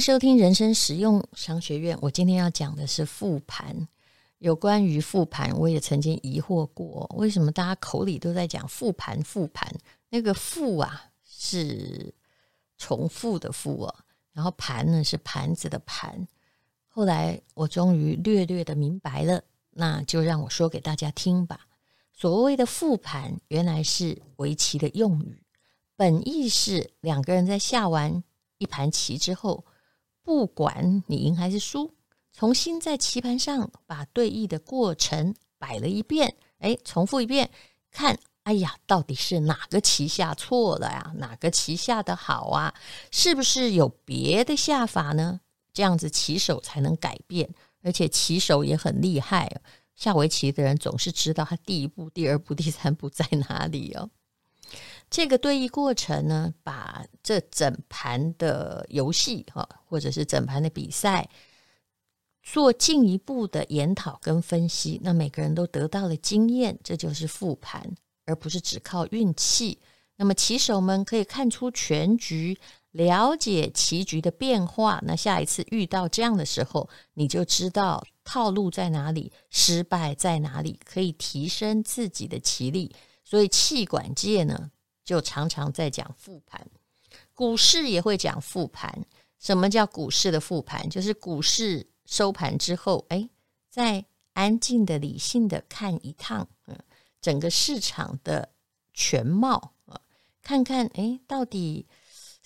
[0.00, 1.96] 收听人生实用商学院。
[2.00, 3.88] 我今天要讲的是复盘。
[4.38, 9.20] 有关于复盘，我也曾经疑惑过，为什么大家口里都在讲复盘？
[9.22, 9.74] 复盘
[10.10, 12.14] 那个“复”啊，是
[12.76, 13.94] 重复的“复”啊，
[14.32, 16.28] 然后“盘”呢是盘子的“盘”。
[16.86, 21.66] 后来我终于略略的明白了，那就让我说给大家听吧。
[22.12, 25.42] 所谓的复盘，原来是围棋的用语，
[25.96, 28.22] 本意是两个人在下完
[28.58, 29.64] 一盘棋之后，
[30.26, 31.94] 不管你赢还是输，
[32.32, 37.48] 重新在棋盘上把对弈的过程摆了一遍，哎，重复一遍，
[37.92, 41.12] 看，哎呀，到底是哪个棋下错了呀？
[41.18, 42.74] 哪个棋下的好啊？
[43.12, 45.40] 是不是有别的下法呢？
[45.72, 47.48] 这样子棋手才能改变，
[47.84, 49.60] 而且棋手也很厉害。
[49.94, 54.10] 下围棋的人总是知道他第一步、第二步、第三步在哪里哦。
[55.08, 61.28] 这个对弈过程呢，把这整盘的游戏哈，或者是整盘的比赛
[62.42, 69.78] 做进一步的研讨跟分析，那每个人都得到了经验，这就是复盘，而不是只靠运气。
[70.16, 72.58] 那么棋手们可以看出全局。
[72.92, 82.96] 了解棋局的变化，那下一次遇到这样的时候，你就知道套路在哪里，失败在哪里，可以提升自己的棋力。
[83.22, 84.70] 所以，气管界呢，
[85.06, 86.68] 就常常在讲复盘，
[87.32, 89.06] 股市也会讲复盘。
[89.38, 90.86] 什么叫股市的复盘？
[90.90, 93.30] 就是股市收盘之后，哎，
[93.70, 96.78] 再安静的、理性的看一趟，嗯，
[97.22, 98.50] 整个市场的
[98.92, 99.98] 全貌啊，
[100.42, 101.86] 看看，哎，到底。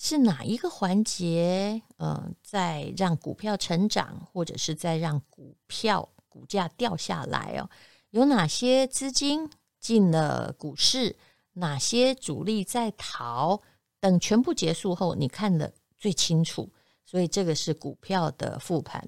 [0.02, 7.68] 是哪一个环节，嗯、在让股票成长，或者是在让股票股价掉下来哦？
[8.08, 11.14] 有哪些资金进了股市？
[11.54, 13.60] 哪些主力在逃？
[13.98, 16.70] 等全部结束后，你看得最清楚。
[17.04, 19.06] 所以这个是股票的复盘。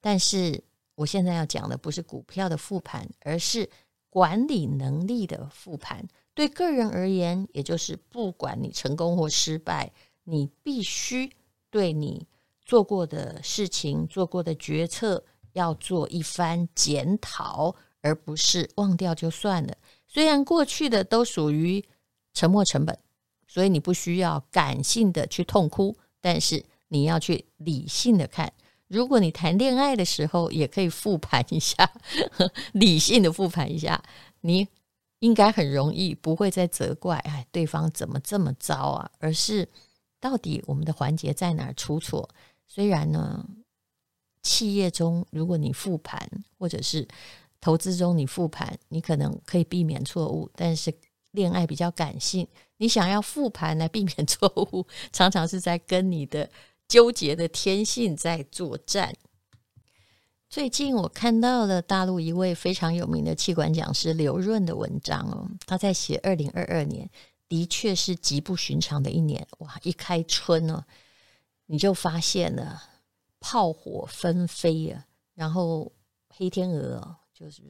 [0.00, 0.62] 但是
[0.94, 3.68] 我现在要讲的不是股票的复盘，而是
[4.08, 6.06] 管理能力的复盘。
[6.34, 9.92] 对个人而言，也就是不管你成功或失败。
[10.24, 11.30] 你必须
[11.68, 12.26] 对你
[12.64, 15.22] 做过的事情、做过的决策
[15.52, 19.76] 要做一番检讨，而不是忘掉就算了。
[20.12, 21.82] 虽然过去的都属于
[22.34, 22.98] 沉没成本，
[23.48, 28.52] 所以你不需要感性的去痛哭，但是你要去理性的看。
[28.88, 31.90] 如果你谈恋爱的时候，也可以复盘一下，
[32.72, 34.02] 理性的复盘一下，
[34.42, 34.68] 你
[35.20, 39.66] 应该很容易不会再责怪哎，对方怎么这么糟啊，而是。
[40.20, 42.28] 到底我们的环节在哪儿出错？
[42.68, 43.44] 虽然呢，
[44.42, 47.08] 企业中如果你复盘，或者是
[47.62, 50.50] 投资中你复盘，你可能可以避免错误。
[50.54, 50.92] 但是
[51.30, 52.46] 恋爱比较感性，
[52.76, 56.50] 你想要复盘来避免错误， 常常是在跟你的
[56.86, 59.14] 纠结的天性在作战。
[60.50, 67.08] 最近我看到了大陆一位非常有名的气管讲师刘润的文章哦，他在写二零二二年。
[67.48, 69.78] 的确是极不寻常的一年哇！
[69.82, 70.82] 一开春呢，
[71.66, 72.82] 你就发现了
[73.40, 75.92] 炮火纷飞啊，然后
[76.30, 77.60] 黑天鹅就是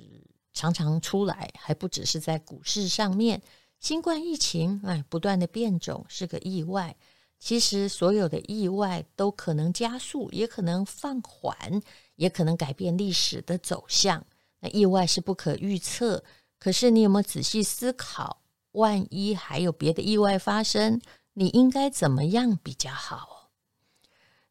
[0.52, 3.40] 常常出来，还不只是在股市上面。
[3.80, 6.94] 新冠疫情哎，不断的变种是个意外。
[7.38, 11.82] 其实所有的意外都可能加速，也可能放缓，
[12.16, 14.22] 也可能改变历史的走向。
[14.60, 16.22] 那意外是不可预测，
[16.58, 18.42] 可是你有没有仔细思考？
[18.72, 21.00] 万一还有别的意外发生，
[21.32, 23.50] 你应该怎么样比较好？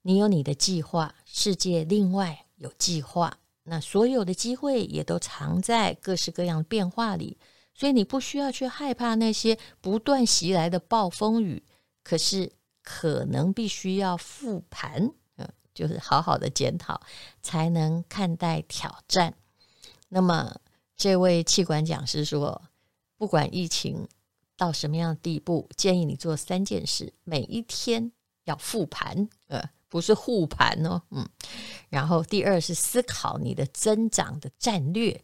[0.01, 7.37] 你有你的计划，世界另外有计划，那所有的机会也都藏在各式各样的变化里，
[7.73, 11.63] 所以你不需要去害怕那些不断袭来的暴风雨。
[12.03, 17.01] 可是可能必须要复盘，嗯，就是好好的检讨，
[17.41, 19.35] 才能看待挑战。
[20.09, 20.59] 那么
[20.95, 22.61] 这位气管讲师说。
[23.21, 24.07] 不管疫情
[24.57, 28.11] 到什么样的地步，建议你做三件事：每一天
[28.45, 31.27] 要复盘，呃，不是护盘哦，嗯。
[31.89, 35.21] 然后第二是思考你的增长的战略，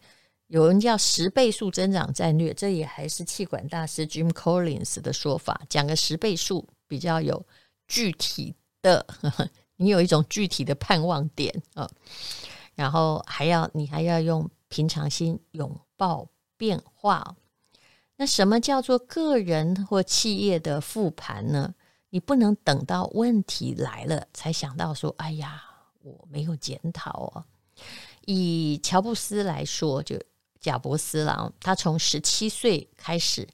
[0.47, 7.45] 有人叫十倍数增长战略，这也还是气管大师 Jim Collins 的说法，讲个十倍数比较有
[7.87, 11.89] 具体的，呵 呵你有一种具体的盼望点啊。
[12.75, 16.27] 然后还要你还要用平常心拥抱
[16.57, 17.35] 变化。
[18.17, 21.73] 那什么叫做个人或企业的复盘呢？
[22.09, 25.63] 你不能等到问题来了才想到说：“哎呀，
[26.01, 27.45] 我没有检讨哦。”
[28.25, 30.19] 以乔布斯来说，就
[30.59, 33.47] 贾伯斯了，他从十七岁开始，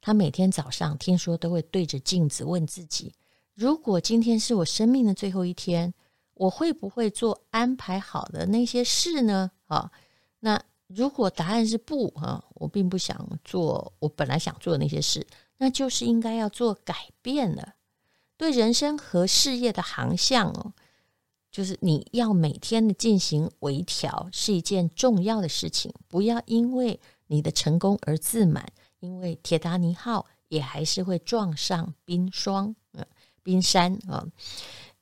[0.00, 3.12] 他每天早上听说都会对着镜子问自己
[3.54, 5.92] ：“如果今天是我生命的最后一天，
[6.34, 9.90] 我会不会做安排好的那些事呢？”啊，
[10.40, 10.60] 那。
[10.88, 17.74] 如果答案是不啊，我并不想做我本来想做的那些事，那就是应该要做改变了。
[18.36, 20.72] 对人生和事业的航向哦，
[21.50, 25.92] 就是你要每天的进行微调，是一件重要的事情。
[26.08, 28.66] 不要因为你的成功而自满，
[28.98, 33.06] 因为铁达尼号也还是会撞上冰霜，嗯，
[33.42, 34.26] 冰山啊。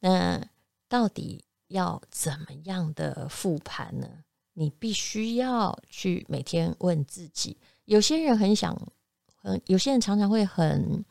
[0.01, 0.45] 那
[0.89, 4.07] 到底要怎么样的复盘呢？
[4.53, 7.57] 你必须要去每天问自己。
[7.87, 8.77] 有些人很想，
[9.43, 11.03] 嗯，有些人常常会很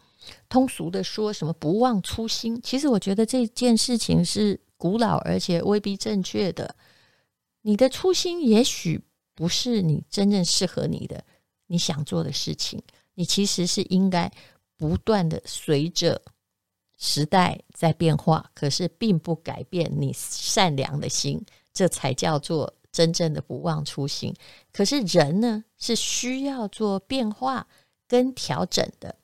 [0.49, 2.59] 通俗的说什么“不忘初心”。
[2.63, 6.75] 其实我觉得这件事情是古老而且未必正确的。
[7.61, 9.01] 你的初心也许
[9.35, 11.23] 不是你真正适合你的、
[11.67, 12.81] 你想做的事情。
[13.13, 14.31] 你其实是应该
[14.77, 16.21] 不断的随着
[16.97, 21.43] 时代在变化，可是并不改变你善良的心，
[21.73, 22.73] 这才叫做。
[22.93, 24.35] 真正的不忘初心，
[24.73, 27.65] 可是人呢，是需要做变化
[28.05, 29.15] 跟调整的。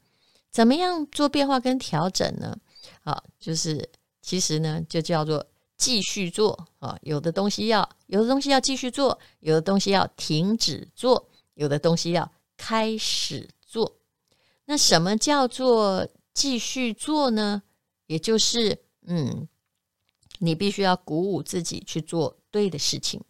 [0.58, 2.58] 怎么样做变化跟调整呢？
[3.04, 3.88] 啊，就是
[4.24, 5.46] 其实呢，就叫做
[5.78, 6.98] 继续做啊。
[7.04, 13.98] 有的东西要，有的东西要继续做，有的东西要停止做，有的东西要开始做。
[14.66, 17.62] 那什么叫做继续做呢？
[18.08, 19.48] 也就是，嗯，
[20.40, 23.24] 你必须要鼓舞自己去做对的事情。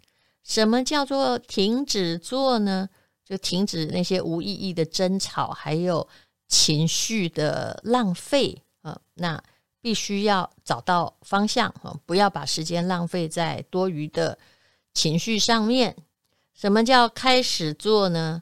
[0.45, 2.87] 什么叫做停止做呢？
[3.25, 6.07] 就停止那些无意义的争吵，还有
[6.47, 8.99] 情绪的浪费啊。
[9.15, 9.41] 那
[9.81, 14.37] 必须要找到方向啊，不要把时间浪费在多余的
[14.93, 15.95] 情绪上面。
[16.53, 18.41] 什么叫开始做呢？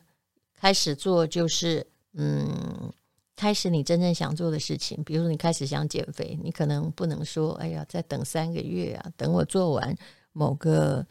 [0.53, 2.91] 开始做就是嗯，
[3.35, 5.03] 开始你真正想做的事情。
[5.03, 9.95] 比如说你开始想减肥，你可能不能说：“哎呀，再等三个月啊，等我做完
[10.31, 11.05] 某个。”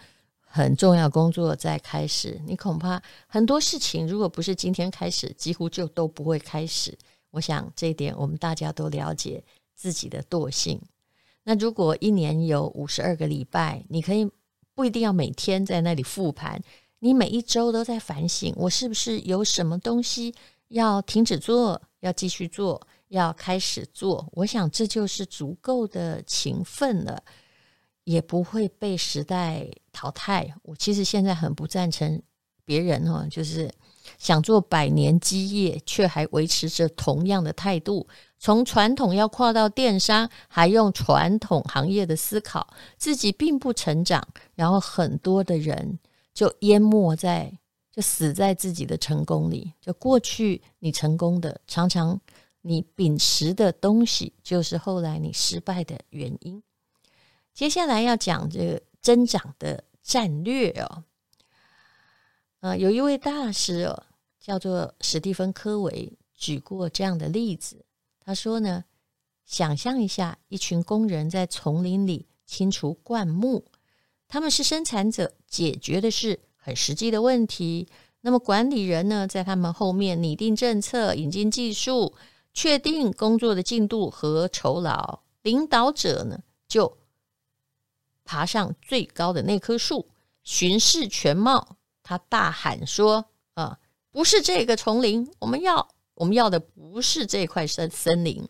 [0.55, 6.97] 很重要工作在开始，你恐怕很多事情如果不是今天开始，几乎就都不会开始。
[7.33, 9.43] 我想这一点我们大家都了解
[9.75, 10.81] 自己的惰性。
[11.43, 14.31] 那如果一年有五十二个礼拜，你可以
[14.77, 16.63] 不一定要每天在那里复盘，
[17.01, 20.33] 你每一周都在反省，我是不是有什么东西
[20.69, 24.25] 要停止做，要继续做，要开始做？
[24.31, 27.21] 我想这就是足够的勤奋了。
[28.05, 30.55] 也不会被时代淘汰。
[30.63, 32.23] 我其实现在很不赞成
[32.65, 33.71] 别人哈，就是
[34.19, 38.07] 想做百年基业，却还维持着同样的态度。
[38.39, 42.67] 从传统要跨到电商，还用传统行业的思考，
[42.99, 45.99] 自己并不成长，然后很多的人
[46.35, 47.51] 就淹没在，
[47.91, 49.73] 就死在自己的成功里。
[49.81, 52.21] 就过去你成功的，常常
[52.61, 56.63] 你秉持的东西，就是后来你失败的原因。
[57.55, 61.05] 接下来要讲这个增长的战略哦，
[62.61, 64.03] 呃，有一位大师哦，
[64.41, 67.85] 叫做史蒂芬·科维，举过这样的例子。
[68.19, 68.85] 他说呢，
[69.47, 73.65] 想象一下，一群工人在丛林里清除灌木，
[74.27, 77.87] 他们是生产者，解决的是很实际的问题。
[78.23, 82.15] 那么管理人呢，在他们后面拟定政策、引进技术、
[82.53, 85.21] 确定工作的进度和酬劳。
[85.43, 86.97] 领导者呢，就
[88.25, 90.09] 爬上最高的那棵树，
[90.43, 91.77] 巡视全貌。
[92.03, 93.79] 他大喊说：“啊，
[94.11, 98.47] 不是这个丛林，我们要我们要的不是这块森森林。”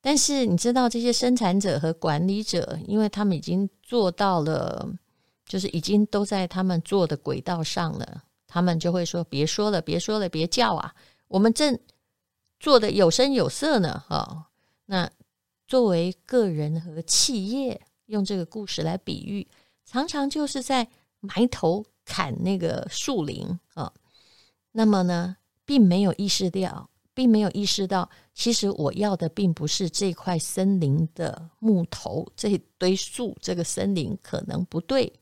[0.00, 4.88] 但是你知道，这些生产者和管理者，因为他们已经做到了，
[5.44, 10.94] 就是已经都在他们做的轨道上了，他们就会说：“别说了，别说了，别叫啊！
[11.26, 11.78] 我们正
[12.60, 14.46] 做的有声有色呢。”哈，
[14.86, 15.10] 那
[15.66, 17.82] 作为个人和企业。
[18.08, 19.46] 用这个故事来比喻，
[19.86, 20.86] 常常就是在
[21.20, 23.90] 埋头砍那个树林啊。
[24.72, 35.12] 那么呢，并没有意识到，并没有意识到，其实我要的并不是这块森林的木头，这堆树，这个森林可能不对。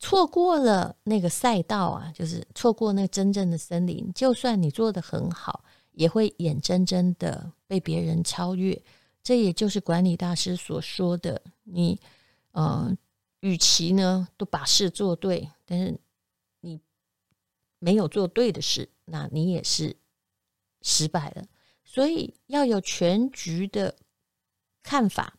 [0.00, 4.12] 错过了那个赛道啊，就是错过那真正的森林。
[4.14, 8.80] 就算你做得很好，也会眼睁睁的被别人超越。
[9.28, 12.00] 这也就是管理大师所说的：你，
[12.52, 12.96] 呃，
[13.40, 16.00] 与其呢都把事做对，但是
[16.62, 16.80] 你
[17.78, 19.94] 没有做对的事，那你也是
[20.80, 21.44] 失败了。
[21.84, 23.94] 所以要有全局的
[24.82, 25.34] 看法，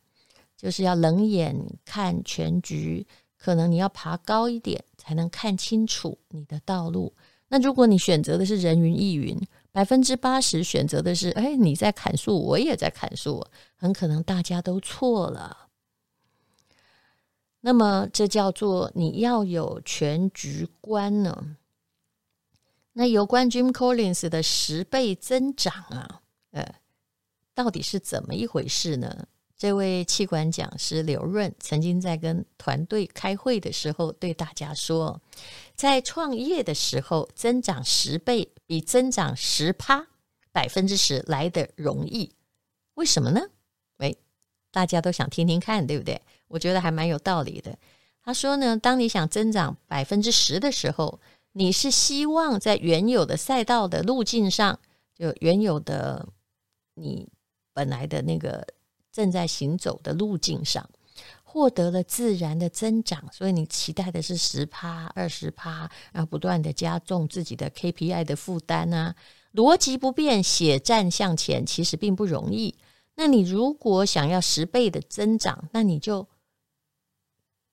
[0.56, 3.08] 就是要冷眼看全局。
[3.38, 7.12] 可能你要爬高一点，才能看清楚你的道路。
[7.48, 9.36] 那如果你选择的是人云亦云，
[9.72, 13.46] 百分之八十选择的是，哎，你在砍树，我也在砍树，
[13.76, 15.68] 很可能大家都错了。
[17.62, 21.56] 那么这叫做你要有全局观呢。
[22.94, 26.22] 那有关 Jim Collins 的十倍增长啊。
[26.52, 26.76] 呃，
[27.54, 29.28] 到底是怎么一回事呢？
[29.56, 35.22] 这位企管讲师刘润曾经在跟团队开会的时候对大家说，
[35.76, 40.06] 在创业的时候增长十倍比增长十趴
[40.52, 42.32] 百分之十来得容易，
[42.94, 43.42] 为什么呢？
[43.98, 44.16] 喂，
[44.70, 46.22] 大家都想听听看，对不对？
[46.48, 47.76] 我觉得还蛮有道理的。
[48.22, 51.20] 他说呢，当你想增长百分之十的时候，
[51.54, 54.80] 你是希望在原有的赛道的路径上，
[55.16, 56.30] 就原有的。
[56.94, 57.28] 你
[57.74, 58.68] 本来的那个
[59.10, 60.88] 正在行走的路径上，
[61.52, 69.16] 获得了自然的增长，所以你期待的是十趴、二十趴，然后不断的加重自己的 KPI 的负担啊。
[69.54, 72.76] 逻辑不变，血战向前，其实并不容易。
[73.16, 76.28] 那你如果想要十倍的增长，那你就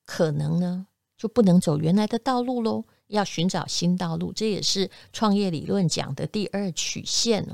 [0.05, 4.33] 可能呢，就不能走原来的道路喽，要寻找新道路。
[4.33, 7.47] 这也是创业理论讲的第二曲线。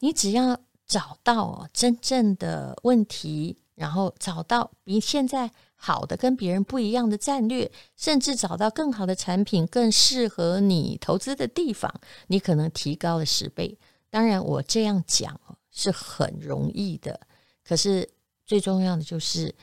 [0.00, 11.92] 你只要找到真正的问题，然后找到比现在好的、跟别人不一样的战略，甚至找到更好的产品、更适合你投资的地方，
[12.26, 13.78] 你可能提高了十倍。
[14.10, 17.20] 当然，我这样讲是很容易的，
[17.64, 18.08] 可是
[18.44, 19.54] 最重要的就是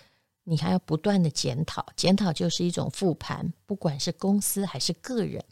[0.46, 5.44] 你还要不断的检讨，检讨就是一种复盘，不管是公司还是个人。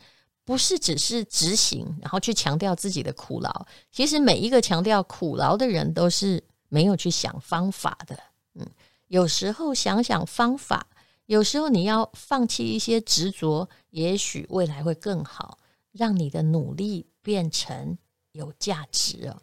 [0.46, 3.66] 不是只是执行，然后去强调自己的苦劳。
[3.94, 8.20] 其实每一个强调苦劳的人，都是没有去想方法的。
[8.56, 8.68] 嗯，
[9.08, 10.88] 有时候想想方法，
[11.26, 15.58] 有时候你要放弃一些执着，也许未来会更好，
[15.92, 17.98] 让你的努力变成
[18.32, 19.42] 有价值哦。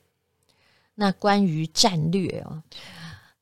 [0.95, 2.63] 那关于战略哦，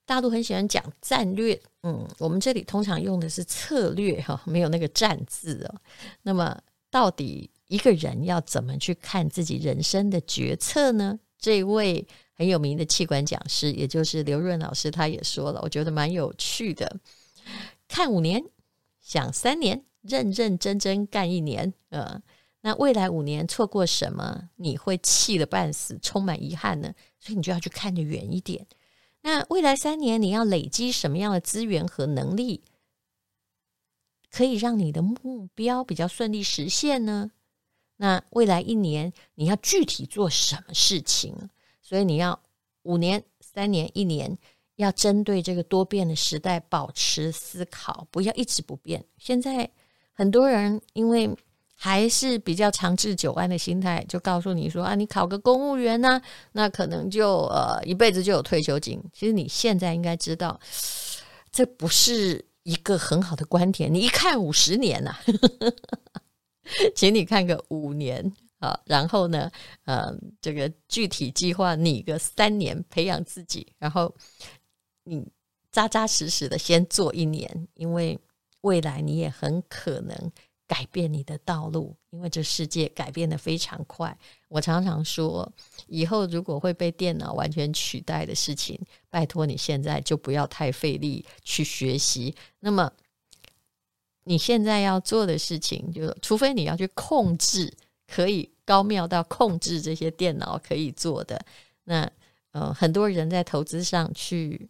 [0.04, 5.80] 大陆很喜欢讲战略，嗯，我们这里通常用的是策略哈，没有那个战字哦。
[6.22, 6.60] 那么。
[6.90, 11.20] 到底一个人要怎么去看自己人生的决策呢？
[11.38, 16.98] 这位很有名的企管讲师，也就是刘润老师，他也说了，我觉得蛮有趣的。
[17.86, 18.44] 看五年，
[19.00, 21.72] 想三年，认认真真干一年。
[21.90, 22.20] 呃，
[22.60, 26.92] 那未来五年错过什么，你会气得半死，充满遗憾呢？
[27.18, 28.66] 所以你就要去看得远一点。
[29.22, 32.62] 那未来三年，你要累积什么样的资源和能力？
[34.30, 37.30] 可以让你的目标比较顺利实现呢？
[37.98, 41.34] 那未来一年你要具体做什么事情？
[41.82, 42.40] 所以你要
[42.82, 44.38] 五年、三年、一年，
[44.76, 49.04] 要针对这个多变的时代保持思考，不要一直不变。
[49.18, 49.70] 现在
[50.12, 51.30] 很多人因为
[51.74, 56.20] 还是比较长治久安的心态，就告诉你说啊，你考个公务员呢，
[56.52, 59.02] 那可能就呃一辈子就有退休金。
[59.12, 60.58] 其实你现在应该知道，
[61.52, 62.46] 这不是。
[62.64, 65.20] 一个很好的观点，你一看五十年呐、啊，
[66.94, 69.50] 请你看个五年啊，然后呢，
[69.84, 74.14] 呃，这个具体计划你个三年，培养自己，然后
[75.04, 75.26] 你
[75.70, 78.18] 扎扎实实的先做一年，因为
[78.62, 80.32] 未来你也很可能。
[80.68, 84.14] 改变你的道路，因为这世界改变得非常快。
[84.48, 85.50] 我常常说，
[85.86, 92.34] 以后如果会被电脑完全取代的事情，拜托你现在就不要太费力去学习。
[92.60, 92.92] 那么
[94.28, 97.72] 你现在要做的事情，就除非你要去控制，
[98.06, 101.40] 可以高妙到控制这些电脑可以做的。
[101.84, 102.08] 那
[102.52, 104.68] 呃，很多人在投资上去。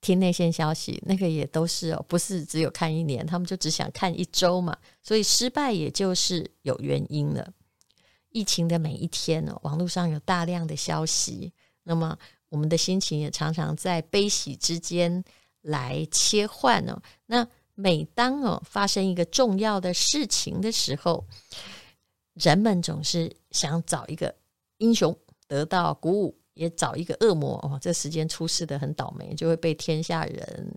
[0.00, 7.50] 听内线消息，那个也都是哦，不是只有看一年，他们就只想看一周嘛，所以失败也就是有原因了。
[8.28, 11.50] 疫情的每一天呢，网络上有大量的消息，
[11.84, 12.18] 那么
[12.50, 15.24] 我们的心情也常常在悲喜之间
[15.62, 17.00] 来切换哦。
[17.24, 21.24] 那每当哦发生一个重要的事情的时候，
[22.34, 24.34] 人们总是想找一个
[24.78, 25.16] 英雄
[25.46, 26.38] 得到鼓舞。
[26.54, 30.72] 也找一个恶魔哦，这时间出事的很倒霉，就会被天下人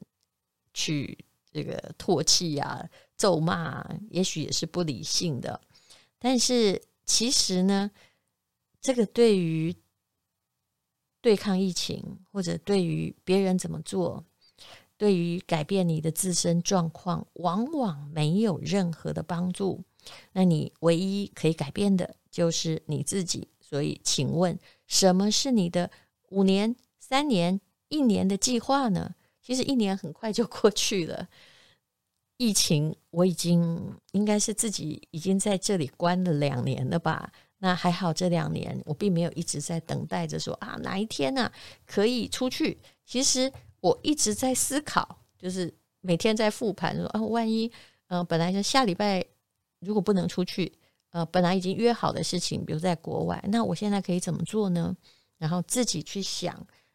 [0.73, 1.15] 去
[1.51, 2.83] 这个唾弃啊、
[3.15, 5.61] 咒骂，也许也是不理性的。
[6.17, 7.91] 但是其实呢，
[8.81, 9.75] 这个对于
[11.21, 14.25] 对抗疫情，或者对于别人怎么做，
[14.97, 19.83] 对于改变你的自身状况，往往没有任何的帮助。
[20.33, 23.47] 那你唯一可以改变的就是你自己。
[23.59, 25.91] 所以，请问，什么是你的
[26.29, 29.13] 五年、三年、一年的计划呢？
[29.41, 31.27] 其实一年很快就过去了。
[32.37, 37.31] 疫情，我已经应该是自己已经在这里关了两年了吧？
[37.57, 41.53] 那还好，这两年我并没有一直在等待着说啊，哪一天呢、啊、
[41.85, 42.77] 可以出去？
[43.05, 43.51] 其实
[43.87, 47.67] 我一直在思考，就是每天在复盘说啊，万一
[48.07, 49.25] 嗯、呃，本来是下礼拜
[49.79, 50.71] 如果不能出去。
[51.11, 54.95] 呃，本来已经约好的事情，比如在国外，那我现在可以怎么做呢？
[55.37, 56.53] 然后自己去想，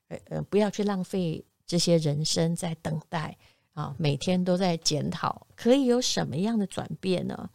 [0.09, 3.37] 呃呃，不要去浪费这些人生在等待
[3.73, 7.51] 啊，每天都在检讨，可以有什么样的转变呢？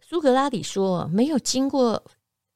[0.00, 2.02] 苏格拉底说，没有经过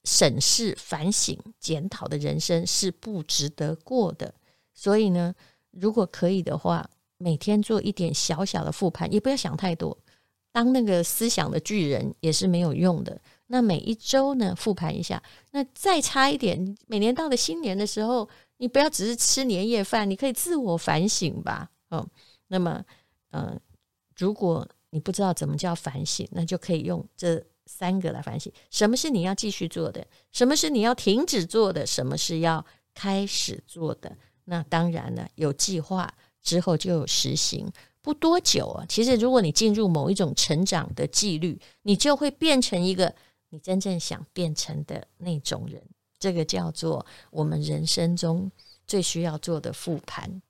[0.05, 4.35] 审视、反省、检讨的人生是不值得过的。
[4.73, 5.35] 所以呢，
[5.81, 9.97] 如果可以的话，每天做一点小小的复盘，也不要想太多。
[10.51, 13.21] 当那个思想的巨人也是没有用的。
[13.47, 15.23] 那每一周呢，复盘一下。
[15.53, 21.71] 那再差一点，每年到了新年的时候，你不要只是吃年夜饭，你可以自我反省吧。
[21.91, 22.05] 嗯，
[22.49, 22.83] 那么，
[23.31, 23.59] 嗯，
[24.17, 30.05] 如果你不知道怎么叫反省，那就可以用这三个来反省：什么是你要继续做的？
[30.33, 31.87] 什么是你要停止做的？
[31.87, 34.17] 什么是要开始做的？
[34.51, 36.13] 那当然了，有计划
[36.43, 37.71] 之后就有实行。
[38.01, 43.15] 不多久啊，其实如果你进入某一种成长的纪律，你就会变成一个
[43.51, 45.83] 你真正想变成的那种人。
[46.19, 48.51] 这个叫做我们人生中
[48.87, 50.41] 最需要做的复盘。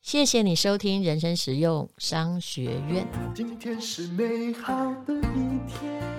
[0.00, 3.06] 谢谢你收听人生实用商学院。
[3.34, 4.72] 今天是美好
[5.04, 6.17] 的一天。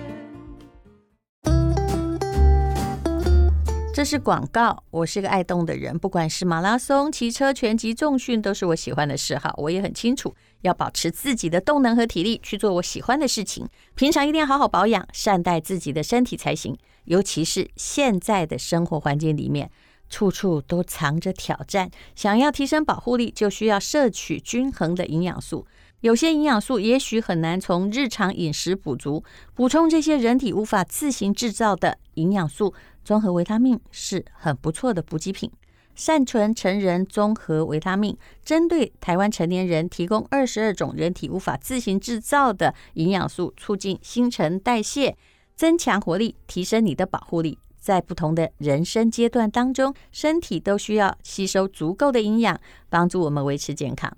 [4.00, 4.82] 这是广告。
[4.90, 9.52] 我是个爱动的人，不管是马拉松、骑车、拳击、重训，都是我喜欢的嗜好。
[9.58, 13.68] 我也很清楚，要保持自己的动能和体力去做我喜欢的事情。
[13.94, 16.74] 平常一定要好好保养，善待自己的身体才行。
[17.04, 19.70] 尤其是现在的生活环境里面，
[20.08, 21.90] 处处都藏着挑战。
[22.16, 25.66] 想要提升保护力，就需要摄取均衡的营养素。
[26.00, 32.72] 有些营养素也许很难从日常饮食补足，补充这些人体无法自行制造的营养素。
[33.04, 35.50] 综合维他命是很不错的补给品。
[35.96, 45.14] 善存成人综合维他命针对台湾成年人提供二十二种人体无法自行制造的营养素，促进新陈代谢，
[45.54, 47.58] 增强活力，提升你的保护力。
[47.78, 52.58] 在不同的人生阶段当中，身体都需要吸收足够的营养，
[52.88, 54.10] 帮助我们维持健康。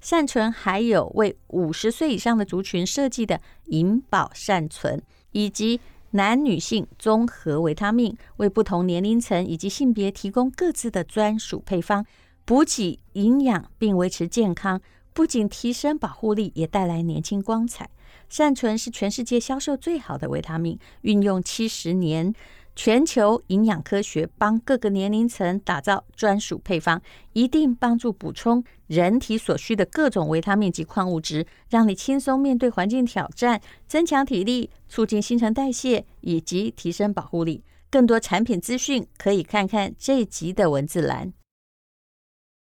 [0.00, 5.00] 善存还有为五十岁以上的族群设计的银保善存，
[5.32, 5.80] 以及。
[6.12, 12.06] 男女性综合维他命为不同年龄层以及性别提供各自的专属配方，
[12.44, 14.80] 补给营养并维持健康，
[15.12, 17.90] 不仅提升保护力，也带来年轻光彩。
[18.28, 22.34] 善存是全世界销售最好的维他命，运用七十年。
[22.80, 37.64] 全球营养科学帮各个年龄层打造专属配方，一定帮助补充人体所需的各种维他命及矿物质，让你轻松面对环境挑战，增强体力，促进新陈代谢以及提升保护力。
[37.90, 41.32] 更多产品资讯可以看看这集的文字栏。